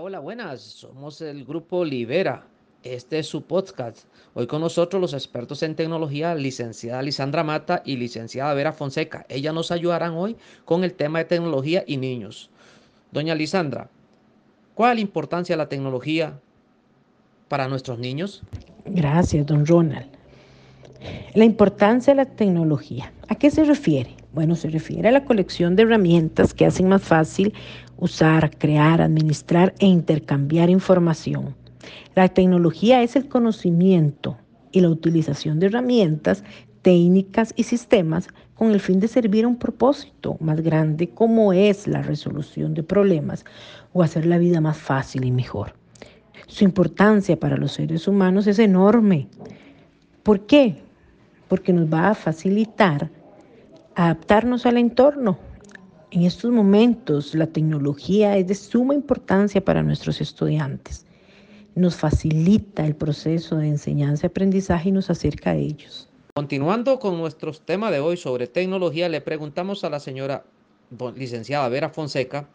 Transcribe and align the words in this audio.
Hola, 0.00 0.18
buenas. 0.18 0.60
Somos 0.60 1.20
el 1.20 1.44
grupo 1.44 1.84
Libera. 1.84 2.46
Este 2.82 3.20
es 3.20 3.26
su 3.26 3.42
podcast. 3.42 4.06
Hoy 4.34 4.46
con 4.48 4.60
nosotros 4.60 5.00
los 5.00 5.12
expertos 5.12 5.62
en 5.62 5.76
tecnología, 5.76 6.34
licenciada 6.34 7.00
Lisandra 7.00 7.44
Mata 7.44 7.80
y 7.84 7.96
licenciada 7.96 8.54
Vera 8.54 8.72
Fonseca. 8.72 9.24
Ellas 9.28 9.54
nos 9.54 9.70
ayudarán 9.70 10.14
hoy 10.14 10.36
con 10.64 10.82
el 10.82 10.94
tema 10.94 11.20
de 11.20 11.26
tecnología 11.26 11.84
y 11.86 11.96
niños. 11.96 12.50
Doña 13.12 13.36
Lisandra, 13.36 13.88
¿cuál 14.74 14.92
es 14.92 14.96
la 14.96 15.02
importancia 15.02 15.54
de 15.54 15.58
la 15.58 15.68
tecnología 15.68 16.40
para 17.48 17.68
nuestros 17.68 17.98
niños? 17.98 18.42
Gracias, 18.86 19.46
don 19.46 19.64
Ronald. 19.64 20.10
La 21.34 21.44
importancia 21.44 22.14
de 22.14 22.24
la 22.24 22.30
tecnología. 22.30 23.12
¿A 23.28 23.36
qué 23.36 23.50
se 23.50 23.64
refiere? 23.64 24.23
Bueno, 24.34 24.56
se 24.56 24.68
refiere 24.68 25.08
a 25.08 25.12
la 25.12 25.24
colección 25.24 25.76
de 25.76 25.84
herramientas 25.84 26.54
que 26.54 26.66
hacen 26.66 26.88
más 26.88 27.02
fácil 27.02 27.54
usar, 27.96 28.50
crear, 28.58 29.00
administrar 29.00 29.74
e 29.78 29.86
intercambiar 29.86 30.70
información. 30.70 31.54
La 32.16 32.28
tecnología 32.28 33.00
es 33.02 33.14
el 33.14 33.28
conocimiento 33.28 34.36
y 34.72 34.80
la 34.80 34.88
utilización 34.88 35.60
de 35.60 35.66
herramientas, 35.66 36.42
técnicas 36.82 37.54
y 37.56 37.62
sistemas 37.62 38.26
con 38.56 38.72
el 38.72 38.80
fin 38.80 38.98
de 38.98 39.06
servir 39.06 39.44
a 39.44 39.48
un 39.48 39.56
propósito 39.56 40.36
más 40.40 40.60
grande 40.62 41.10
como 41.10 41.52
es 41.52 41.86
la 41.86 42.02
resolución 42.02 42.74
de 42.74 42.82
problemas 42.82 43.44
o 43.92 44.02
hacer 44.02 44.26
la 44.26 44.38
vida 44.38 44.60
más 44.60 44.76
fácil 44.76 45.24
y 45.24 45.30
mejor. 45.30 45.74
Su 46.48 46.64
importancia 46.64 47.38
para 47.38 47.56
los 47.56 47.70
seres 47.70 48.08
humanos 48.08 48.48
es 48.48 48.58
enorme. 48.58 49.28
¿Por 50.24 50.44
qué? 50.46 50.82
Porque 51.46 51.72
nos 51.72 51.86
va 51.86 52.10
a 52.10 52.14
facilitar 52.16 53.10
adaptarnos 53.94 54.66
al 54.66 54.78
entorno, 54.78 55.38
en 56.10 56.22
estos 56.22 56.50
momentos 56.50 57.34
la 57.34 57.46
tecnología 57.46 58.36
es 58.36 58.46
de 58.46 58.54
suma 58.54 58.94
importancia 58.94 59.64
para 59.64 59.82
nuestros 59.82 60.20
estudiantes. 60.20 61.06
Nos 61.74 61.96
facilita 61.96 62.86
el 62.86 62.94
proceso 62.94 63.56
de 63.56 63.68
enseñanza-aprendizaje 63.68 64.90
y 64.90 64.92
nos 64.92 65.10
acerca 65.10 65.50
a 65.50 65.56
ellos. 65.56 66.08
Continuando 66.34 66.98
con 66.98 67.18
nuestro 67.18 67.52
tema 67.52 67.90
de 67.90 68.00
hoy 68.00 68.16
sobre 68.16 68.46
tecnología, 68.46 69.08
le 69.08 69.20
preguntamos 69.20 69.82
a 69.82 69.90
la 69.90 70.00
señora 70.00 70.44
licenciada 71.16 71.68
Vera 71.68 71.88
Fonseca, 71.88 72.48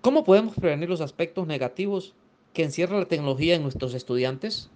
¿cómo 0.00 0.24
podemos 0.24 0.54
prevenir 0.54 0.88
los 0.88 1.00
aspectos 1.00 1.46
negativos 1.46 2.14
que 2.52 2.64
encierra 2.64 2.98
la 2.98 3.06
tecnología 3.06 3.54
en 3.54 3.62
nuestros 3.62 3.94
estudiantes? 3.94 4.70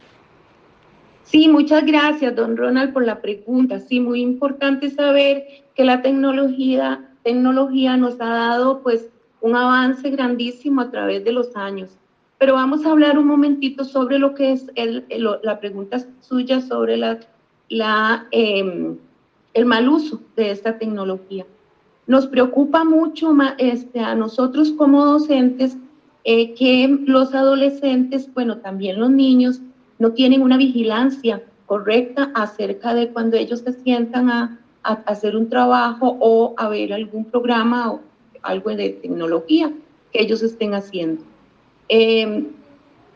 Sí, 1.25 1.49
muchas 1.49 1.85
gracias, 1.85 2.35
don 2.37 2.57
Ronald, 2.57 2.93
por 2.93 3.05
la 3.05 3.21
pregunta. 3.21 3.81
Sí, 3.81 3.99
muy 4.01 4.21
importante 4.21 4.91
saber 4.91 5.45
que 5.75 5.85
la 5.85 6.01
tecnología 6.03 7.11
tecnología 7.25 7.97
nos 7.97 8.21
ha 8.21 8.29
dado 8.29 8.83
pues 8.83 9.09
un 9.41 9.57
avance 9.57 10.09
grandísimo 10.11 10.83
a 10.83 10.91
través 10.91 11.25
de 11.25 11.33
los 11.33 11.57
años. 11.57 11.91
Pero 12.39 12.55
vamos 12.55 12.85
a 12.85 12.91
hablar 12.91 13.19
un 13.19 13.27
momentito 13.27 13.85
sobre 13.85 14.19
lo 14.19 14.35
que 14.35 14.53
es 14.53 14.67
la 15.43 15.59
pregunta 15.59 15.99
suya 16.21 16.61
sobre 16.61 17.01
em, 18.31 18.97
el 19.55 19.65
mal 19.65 19.89
uso 19.89 20.21
de 20.37 20.51
esta 20.51 20.79
tecnología. 20.79 21.47
Nos 22.07 22.27
preocupa 22.27 22.85
mucho 22.85 23.35
este, 23.57 24.01
a 24.01 24.15
nosotros 24.15 24.73
como 24.73 25.07
docentes 25.07 25.77
eh, 26.25 26.55
que 26.55 26.99
los 27.07 27.35
adolescentes, 27.35 28.33
bueno, 28.35 28.59
también 28.59 29.01
los 29.01 29.11
niños, 29.11 29.61
no 30.05 30.13
tienen 30.13 30.43
una 30.43 30.59
vigilancia 30.59 31.43
correcta 31.65 32.31
acerca 32.35 32.93
de 32.93 33.09
cuando 33.09 33.39
ellos 33.39 33.61
se 33.61 33.73
sientan 33.73 34.29
a, 34.29 34.61
hacer 34.83 35.35
un 35.35 35.49
trabajo 35.49 36.19
o 36.21 36.53
a 36.59 36.69
ver 36.69 36.93
algún 36.93 37.25
programa 37.25 37.91
o 37.91 38.01
algo 38.43 38.69
de 38.69 38.91
tecnología 38.91 39.73
que 40.13 40.21
ellos 40.21 40.43
estén 40.43 40.75
haciendo. 40.75 41.23
Em, 41.89 42.49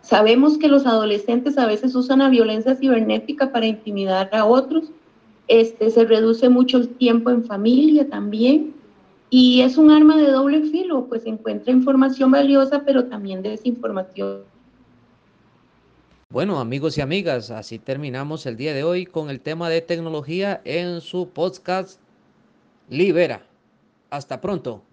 sabemos 0.01 0.57
que 0.57 0.69
los 0.69 0.87
adolescentes 0.87 1.59
a 1.59 1.67
veces 1.67 1.95
usan 1.95 2.21
la 2.21 2.31
violencia 2.31 2.75
cibernética 2.75 3.53
para 3.53 3.67
intimidar 3.67 4.31
a 4.33 4.47
otros. 4.47 4.85
Este, 5.47 5.91
se 5.91 6.07
reduce 6.07 6.49
mucho 6.49 6.79
el 6.79 6.89
tiempo 6.89 7.29
en 7.29 7.45
familia 7.45 8.09
también. 8.09 8.73
Y 9.29 9.61
es 9.61 9.77
un 9.77 9.91
arma 9.91 10.17
de 10.17 10.31
doble 10.31 10.63
filo, 10.63 11.05
pues 11.05 11.27
encuentra 11.27 11.71
información 11.71 12.31
valiosa, 12.31 12.83
pero 12.87 13.05
también 13.05 13.43
desinformación 13.43 14.39
bueno, 16.31 16.61
amigos 16.61 16.99
y 16.99 17.01
amigas, 17.01 17.51
así 17.51 17.79
terminamos 17.79 18.45
el 18.45 18.59
día 18.59 18.75
de 18.75 18.85
hoy 18.85 19.07
con 19.07 19.31
el 19.31 19.41
tema 19.41 19.71
de 19.71 19.81
tecnología 19.81 20.61
en 20.67 21.01
su 21.01 21.31
podcast 21.31 22.01
Libera. 22.91 23.47
Hasta 24.11 24.39
pronto. 24.43 24.85